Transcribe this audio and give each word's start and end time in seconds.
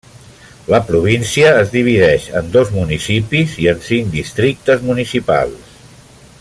La 0.75 0.79
província 0.85 1.51
es 1.57 1.69
divideix 1.75 2.25
en 2.41 2.49
dos 2.57 2.73
municipis 2.79 3.55
i 3.67 3.71
en 3.75 3.85
cinc 3.91 4.11
districtes 4.19 4.85
municipals. 4.91 5.73